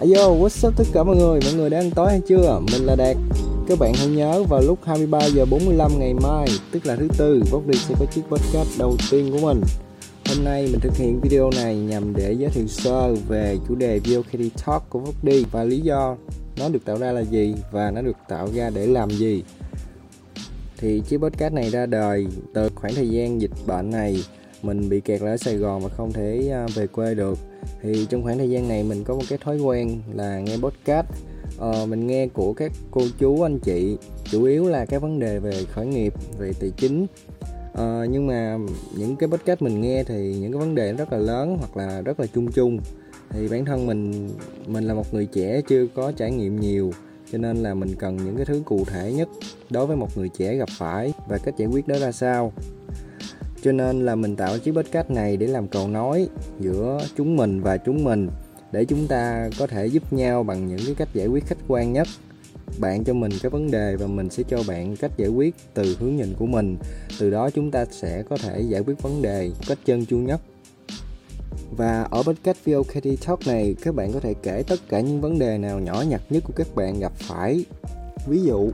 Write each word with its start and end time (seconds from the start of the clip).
Ayo, 0.00 0.30
what's 0.30 0.68
up 0.68 0.76
tất 0.76 0.84
cả 0.92 1.02
mọi 1.04 1.16
người, 1.16 1.40
mọi 1.44 1.54
người 1.54 1.70
đã 1.70 1.78
ăn 1.78 1.90
tối 1.90 2.10
hay 2.10 2.20
chưa? 2.28 2.60
Mình 2.72 2.86
là 2.86 2.96
Đạt. 2.96 3.16
Các 3.68 3.78
bạn 3.78 3.92
hãy 3.94 4.06
nhớ 4.06 4.42
vào 4.42 4.60
lúc 4.60 4.78
23 4.84 5.26
giờ 5.26 5.44
45 5.44 5.90
ngày 5.98 6.14
mai, 6.14 6.46
tức 6.72 6.86
là 6.86 6.96
thứ 6.96 7.08
tư, 7.18 7.42
Vóc 7.50 7.66
đi 7.66 7.78
sẽ 7.78 7.94
có 7.98 8.06
chiếc 8.14 8.22
podcast 8.30 8.78
đầu 8.78 8.96
tiên 9.10 9.32
của 9.32 9.38
mình. 9.38 9.60
Hôm 10.28 10.44
nay 10.44 10.62
mình 10.62 10.80
thực 10.80 10.96
hiện 10.96 11.20
video 11.20 11.50
này 11.50 11.76
nhằm 11.76 12.16
để 12.16 12.32
giới 12.32 12.50
thiệu 12.50 12.66
sơ 12.66 13.14
về 13.28 13.58
chủ 13.68 13.74
đề 13.74 13.98
VOKD 13.98 14.42
Talk 14.66 14.90
của 14.90 14.98
Vóc 14.98 15.24
đi 15.24 15.44
và 15.52 15.64
lý 15.64 15.80
do 15.80 16.16
nó 16.58 16.68
được 16.68 16.84
tạo 16.84 16.98
ra 16.98 17.12
là 17.12 17.20
gì 17.20 17.54
và 17.72 17.90
nó 17.90 18.02
được 18.02 18.16
tạo 18.28 18.48
ra 18.54 18.70
để 18.70 18.86
làm 18.86 19.10
gì. 19.10 19.42
Thì 20.78 21.02
chiếc 21.08 21.18
podcast 21.18 21.54
này 21.54 21.70
ra 21.70 21.86
đời 21.86 22.26
từ 22.54 22.70
khoảng 22.74 22.94
thời 22.94 23.08
gian 23.08 23.40
dịch 23.40 23.52
bệnh 23.66 23.90
này 23.90 24.24
mình 24.62 24.88
bị 24.88 25.00
kẹt 25.00 25.20
ở 25.20 25.36
Sài 25.36 25.56
Gòn 25.56 25.80
và 25.80 25.88
không 25.88 26.12
thể 26.12 26.48
à, 26.52 26.66
về 26.74 26.86
quê 26.86 27.14
được. 27.14 27.38
Thì 27.82 28.06
trong 28.10 28.22
khoảng 28.22 28.38
thời 28.38 28.50
gian 28.50 28.68
này 28.68 28.82
mình 28.82 29.04
có 29.04 29.14
một 29.14 29.22
cái 29.28 29.38
thói 29.38 29.58
quen 29.58 30.02
là 30.14 30.40
nghe 30.40 30.56
podcast. 30.56 31.06
Ờ, 31.58 31.86
mình 31.86 32.06
nghe 32.06 32.26
của 32.26 32.52
các 32.52 32.72
cô 32.90 33.02
chú 33.18 33.42
anh 33.42 33.58
chị. 33.58 33.96
Chủ 34.24 34.44
yếu 34.44 34.68
là 34.68 34.84
các 34.84 35.02
vấn 35.02 35.18
đề 35.18 35.38
về 35.38 35.64
khởi 35.72 35.86
nghiệp 35.86 36.14
về 36.38 36.52
tài 36.60 36.70
chính. 36.76 37.06
Ờ, 37.72 38.06
nhưng 38.10 38.26
mà 38.26 38.58
những 38.96 39.16
cái 39.16 39.28
podcast 39.28 39.62
mình 39.62 39.80
nghe 39.80 40.04
thì 40.04 40.34
những 40.40 40.52
cái 40.52 40.60
vấn 40.60 40.74
đề 40.74 40.92
rất 40.92 41.12
là 41.12 41.18
lớn 41.18 41.56
hoặc 41.58 41.76
là 41.76 42.00
rất 42.00 42.20
là 42.20 42.26
chung 42.34 42.52
chung. 42.52 42.78
Thì 43.30 43.48
bản 43.48 43.64
thân 43.64 43.86
mình 43.86 44.28
mình 44.66 44.84
là 44.84 44.94
một 44.94 45.14
người 45.14 45.26
trẻ 45.26 45.60
chưa 45.68 45.86
có 45.94 46.12
trải 46.12 46.30
nghiệm 46.30 46.60
nhiều 46.60 46.92
cho 47.32 47.38
nên 47.38 47.56
là 47.56 47.74
mình 47.74 47.94
cần 47.98 48.16
những 48.16 48.36
cái 48.36 48.44
thứ 48.44 48.62
cụ 48.64 48.84
thể 48.84 49.12
nhất 49.12 49.28
đối 49.70 49.86
với 49.86 49.96
một 49.96 50.18
người 50.18 50.28
trẻ 50.28 50.54
gặp 50.54 50.68
phải 50.78 51.12
và 51.28 51.38
cách 51.38 51.54
giải 51.56 51.68
quyết 51.68 51.88
đó 51.88 51.98
ra 51.98 52.12
sao 52.12 52.52
cho 53.62 53.72
nên 53.72 54.04
là 54.04 54.14
mình 54.14 54.36
tạo 54.36 54.58
chiếc 54.58 54.72
podcast 54.72 55.10
này 55.10 55.36
để 55.36 55.46
làm 55.46 55.68
cầu 55.68 55.88
nối 55.88 56.28
giữa 56.60 56.98
chúng 57.16 57.36
mình 57.36 57.60
và 57.60 57.76
chúng 57.76 58.04
mình, 58.04 58.28
để 58.72 58.84
chúng 58.84 59.06
ta 59.06 59.50
có 59.58 59.66
thể 59.66 59.86
giúp 59.86 60.12
nhau 60.12 60.42
bằng 60.42 60.66
những 60.66 60.80
cái 60.86 60.94
cách 60.94 61.08
giải 61.14 61.26
quyết 61.26 61.46
khách 61.46 61.58
quan 61.68 61.92
nhất. 61.92 62.08
Bạn 62.80 63.04
cho 63.04 63.14
mình 63.14 63.32
cái 63.42 63.50
vấn 63.50 63.70
đề 63.70 63.96
và 63.96 64.06
mình 64.06 64.30
sẽ 64.30 64.42
cho 64.48 64.62
bạn 64.68 64.96
cách 64.96 65.12
giải 65.16 65.28
quyết 65.28 65.54
từ 65.74 65.96
hướng 66.00 66.16
nhìn 66.16 66.34
của 66.38 66.46
mình. 66.46 66.76
Từ 67.18 67.30
đó 67.30 67.50
chúng 67.50 67.70
ta 67.70 67.84
sẽ 67.90 68.22
có 68.22 68.36
thể 68.36 68.60
giải 68.60 68.80
quyết 68.80 69.02
vấn 69.02 69.22
đề 69.22 69.50
cách 69.68 69.78
chân 69.84 70.06
chu 70.06 70.16
nhất. 70.16 70.40
Và 71.76 72.02
ở 72.02 72.22
podcast 72.22 72.58
VOKT 72.64 73.26
Talk 73.26 73.46
này, 73.46 73.74
các 73.82 73.94
bạn 73.94 74.12
có 74.12 74.20
thể 74.20 74.34
kể 74.42 74.62
tất 74.68 74.80
cả 74.88 75.00
những 75.00 75.20
vấn 75.20 75.38
đề 75.38 75.58
nào 75.58 75.80
nhỏ 75.80 76.04
nhặt 76.08 76.22
nhất 76.30 76.42
của 76.46 76.52
các 76.56 76.74
bạn 76.74 77.00
gặp 77.00 77.12
phải. 77.16 77.64
Ví 78.26 78.42
dụ 78.42 78.70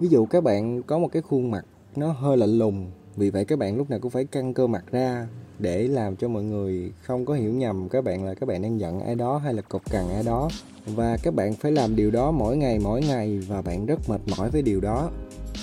ví 0.00 0.08
dụ 0.08 0.26
các 0.26 0.44
bạn 0.44 0.82
có 0.82 0.98
một 0.98 1.08
cái 1.12 1.22
khuôn 1.22 1.50
mặt 1.50 1.64
nó 1.96 2.12
hơi 2.12 2.36
lạnh 2.36 2.58
lùng 2.58 2.90
vì 3.16 3.30
vậy 3.30 3.44
các 3.44 3.58
bạn 3.58 3.76
lúc 3.76 3.90
nào 3.90 3.98
cũng 3.98 4.10
phải 4.10 4.24
căng 4.24 4.54
cơ 4.54 4.66
mặt 4.66 4.84
ra 4.92 5.26
để 5.58 5.88
làm 5.88 6.16
cho 6.16 6.28
mọi 6.28 6.42
người 6.42 6.92
không 7.02 7.24
có 7.24 7.34
hiểu 7.34 7.52
nhầm 7.52 7.88
các 7.88 8.04
bạn 8.04 8.24
là 8.24 8.34
các 8.34 8.48
bạn 8.48 8.62
đang 8.62 8.80
giận 8.80 9.00
ai 9.00 9.14
đó 9.14 9.38
hay 9.38 9.54
là 9.54 9.62
cộc 9.62 9.90
cằn 9.90 10.08
ai 10.08 10.22
đó. 10.22 10.48
Và 10.86 11.16
các 11.22 11.34
bạn 11.34 11.54
phải 11.54 11.72
làm 11.72 11.96
điều 11.96 12.10
đó 12.10 12.30
mỗi 12.30 12.56
ngày 12.56 12.78
mỗi 12.78 13.00
ngày 13.00 13.38
và 13.38 13.62
bạn 13.62 13.86
rất 13.86 14.08
mệt 14.08 14.20
mỏi 14.36 14.50
với 14.50 14.62
điều 14.62 14.80
đó. 14.80 15.10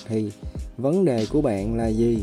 Thì 0.07 0.31
vấn 0.77 1.05
đề 1.05 1.25
của 1.31 1.41
bạn 1.41 1.77
là 1.77 1.87
gì? 1.87 2.17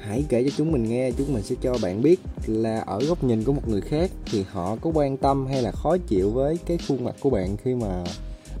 Hãy 0.00 0.24
kể 0.28 0.44
cho 0.44 0.50
chúng 0.56 0.72
mình 0.72 0.88
nghe, 0.88 1.10
chúng 1.10 1.32
mình 1.32 1.42
sẽ 1.42 1.54
cho 1.60 1.76
bạn 1.82 2.02
biết 2.02 2.20
là 2.46 2.80
ở 2.80 3.00
góc 3.08 3.24
nhìn 3.24 3.44
của 3.44 3.52
một 3.52 3.68
người 3.68 3.80
khác 3.80 4.10
thì 4.30 4.44
họ 4.50 4.76
có 4.80 4.90
quan 4.94 5.16
tâm 5.16 5.46
hay 5.46 5.62
là 5.62 5.70
khó 5.72 5.96
chịu 6.06 6.30
với 6.30 6.58
cái 6.66 6.78
khuôn 6.88 7.04
mặt 7.04 7.14
của 7.20 7.30
bạn 7.30 7.56
khi 7.56 7.74
mà 7.74 8.04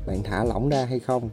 bạn 0.06 0.22
thả 0.24 0.44
lỏng 0.44 0.68
ra 0.68 0.84
hay 0.84 0.98
không? 0.98 1.30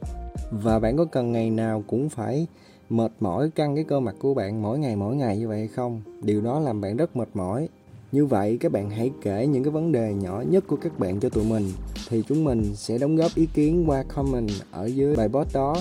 Và 0.52 0.80
bạn 0.80 0.98
có 0.98 1.06
cần 1.06 1.32
ngày 1.32 1.50
nào 1.50 1.84
cũng 1.88 2.10
phải 2.10 2.48
mệt 2.90 3.12
mỏi 3.20 3.50
căng 3.50 3.76
cái 3.76 3.84
cơ 3.84 4.00
mặt 4.00 4.16
của 4.20 4.34
bạn 4.34 4.62
mỗi 4.62 4.80
ngày 4.80 4.96
mỗi 4.96 5.16
ngày 5.16 5.38
như 5.38 5.48
vậy 5.48 5.58
hay 5.58 5.68
không? 5.68 6.02
Điều 6.22 6.42
đó 6.42 6.60
làm 6.60 6.82
bạn 6.82 6.98
rất 6.98 7.16
mệt 7.16 7.30
mỏi. 7.34 7.70
Như 8.12 8.26
vậy, 8.26 8.58
các 8.60 8.72
bạn 8.72 8.90
hãy 8.90 9.12
kể 9.22 9.48
những 9.48 9.64
cái 9.64 9.72
vấn 9.72 9.92
đề 9.92 10.14
nhỏ 10.14 10.44
nhất 10.50 10.64
của 10.68 10.76
các 10.76 11.00
bạn 11.00 11.20
cho 11.20 11.30
tụi 11.30 11.46
mình, 11.46 11.72
thì 12.10 12.24
chúng 12.28 12.44
mình 12.44 12.76
sẽ 12.76 12.98
đóng 12.98 13.16
góp 13.16 13.36
ý 13.36 13.48
kiến 13.54 13.90
qua 13.90 14.04
comment 14.04 14.50
ở 14.72 14.86
dưới 14.86 15.16
bài 15.16 15.30
post 15.30 15.54
đó. 15.54 15.78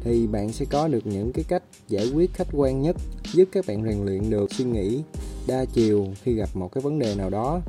Thì 0.00 0.26
bạn 0.26 0.52
sẽ 0.52 0.64
có 0.70 0.88
được 0.88 1.06
những 1.06 1.32
cái 1.32 1.44
cách 1.48 1.62
giải 1.88 2.10
quyết 2.14 2.30
khách 2.34 2.48
quan 2.52 2.82
nhất, 2.82 2.96
giúp 3.32 3.48
các 3.52 3.64
bạn 3.68 3.84
rèn 3.84 4.04
luyện 4.04 4.30
được 4.30 4.52
suy 4.52 4.64
nghĩ 4.64 5.02
đa 5.46 5.64
chiều 5.64 6.06
khi 6.22 6.34
gặp 6.34 6.48
một 6.54 6.72
cái 6.72 6.82
vấn 6.82 6.98
đề 6.98 7.14
nào 7.14 7.30
đó, 7.30 7.60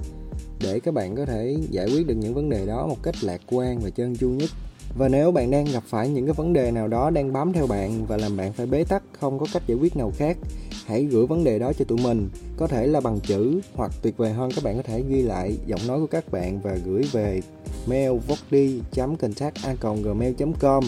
để 0.62 0.80
các 0.80 0.94
bạn 0.94 1.16
có 1.16 1.26
thể 1.26 1.58
giải 1.70 1.86
quyết 1.86 2.08
được 2.08 2.16
những 2.16 2.34
vấn 2.34 2.50
đề 2.50 2.66
đó 2.66 2.88
một 2.88 2.98
cách 3.04 3.16
lạc 3.22 3.42
quan 3.52 3.80
và 3.80 3.90
trơn 3.90 4.16
tru 4.16 4.30
nhất 4.30 4.50
và 4.98 5.08
nếu 5.08 5.32
bạn 5.32 5.52
đang 5.52 5.66
gặp 5.66 5.84
phải 5.88 6.10
những 6.10 6.26
cái 6.26 6.34
vấn 6.34 6.54
đề 6.54 6.72
nào 6.72 6.88
đó 6.88 7.10
đang 7.10 7.34
bám 7.34 7.54
theo 7.54 7.68
bạn 7.68 8.06
và 8.06 8.18
làm 8.18 8.38
bạn 8.38 8.54
phải 8.54 8.66
bế 8.66 8.84
tắc, 8.84 9.04
không 9.20 9.40
có 9.40 9.46
cách 9.54 9.64
giải 9.68 9.78
quyết 9.78 9.98
nào 9.98 10.12
khác, 10.18 10.38
hãy 10.86 11.04
gửi 11.04 11.26
vấn 11.26 11.44
đề 11.44 11.60
đó 11.60 11.74
cho 11.74 11.86
tụi 11.86 11.98
mình. 12.04 12.30
Có 12.58 12.68
thể 12.68 12.88
là 12.88 13.02
bằng 13.02 13.20
chữ 13.20 13.62
hoặc 13.74 13.92
tuyệt 14.02 14.18
vời 14.18 14.34
hơn, 14.34 14.52
các 14.56 14.64
bạn 14.64 14.78
có 14.78 14.84
thể 14.84 15.04
ghi 15.10 15.22
lại 15.22 15.58
giọng 15.66 15.88
nói 15.88 16.00
của 16.00 16.08
các 16.08 16.32
bạn 16.32 16.60
và 16.62 16.78
gửi 16.86 17.04
về 17.12 17.42
mail 17.88 18.12
vokdi 18.28 18.82
contact 18.96 19.56
gmail 20.04 20.34
com. 20.60 20.84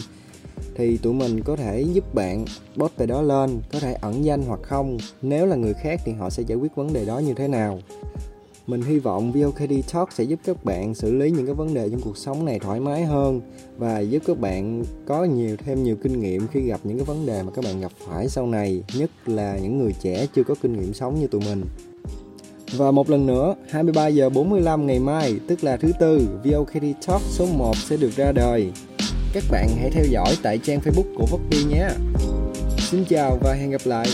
Thì 0.75 0.97
tụi 0.97 1.13
mình 1.13 1.41
có 1.43 1.55
thể 1.55 1.81
giúp 1.81 2.15
bạn 2.15 2.45
post 2.77 2.91
về 2.97 3.05
đó 3.05 3.21
lên, 3.21 3.61
có 3.71 3.79
thể 3.79 3.93
ẩn 3.93 4.25
danh 4.25 4.41
hoặc 4.41 4.59
không. 4.63 4.97
Nếu 5.21 5.45
là 5.45 5.55
người 5.55 5.73
khác 5.73 6.01
thì 6.05 6.11
họ 6.11 6.29
sẽ 6.29 6.43
giải 6.47 6.57
quyết 6.57 6.75
vấn 6.75 6.93
đề 6.93 7.05
đó 7.05 7.19
như 7.19 7.33
thế 7.33 7.47
nào 7.47 7.79
mình 8.69 8.81
hy 8.81 8.99
vọng 8.99 9.31
VOKD 9.31 9.73
Talk 9.93 10.11
sẽ 10.11 10.23
giúp 10.23 10.39
các 10.45 10.65
bạn 10.65 10.95
xử 10.95 11.13
lý 11.13 11.31
những 11.31 11.45
cái 11.45 11.55
vấn 11.55 11.73
đề 11.73 11.89
trong 11.89 12.01
cuộc 12.01 12.17
sống 12.17 12.45
này 12.45 12.59
thoải 12.59 12.79
mái 12.79 13.05
hơn 13.05 13.41
và 13.77 13.99
giúp 13.99 14.23
các 14.27 14.39
bạn 14.39 14.83
có 15.05 15.23
nhiều 15.23 15.57
thêm 15.65 15.83
nhiều 15.83 15.95
kinh 15.95 16.19
nghiệm 16.19 16.47
khi 16.47 16.61
gặp 16.61 16.79
những 16.83 16.97
cái 16.97 17.05
vấn 17.05 17.25
đề 17.25 17.43
mà 17.43 17.51
các 17.51 17.65
bạn 17.65 17.81
gặp 17.81 17.91
phải 18.07 18.29
sau 18.29 18.47
này, 18.47 18.83
nhất 18.93 19.11
là 19.25 19.57
những 19.57 19.79
người 19.79 19.95
trẻ 20.01 20.27
chưa 20.35 20.43
có 20.43 20.55
kinh 20.61 20.79
nghiệm 20.79 20.93
sống 20.93 21.19
như 21.19 21.27
tụi 21.27 21.41
mình. 21.41 21.63
Và 22.77 22.91
một 22.91 23.09
lần 23.09 23.25
nữa, 23.25 23.55
23 23.69 24.07
giờ 24.07 24.29
45 24.29 24.87
ngày 24.87 24.99
mai, 24.99 25.35
tức 25.47 25.63
là 25.63 25.77
thứ 25.77 25.91
tư, 25.99 26.27
VOKD 26.43 26.85
Talk 27.07 27.21
số 27.21 27.45
1 27.57 27.77
sẽ 27.77 27.97
được 27.97 28.11
ra 28.15 28.31
đời. 28.31 28.71
Các 29.33 29.43
bạn 29.51 29.67
hãy 29.79 29.89
theo 29.89 30.05
dõi 30.09 30.37
tại 30.43 30.57
trang 30.57 30.79
Facebook 30.79 31.15
của 31.15 31.25
Vóc 31.31 31.41
nhé. 31.69 31.87
Xin 32.77 33.05
chào 33.09 33.37
và 33.41 33.53
hẹn 33.53 33.69
gặp 33.71 33.81
lại. 33.85 34.07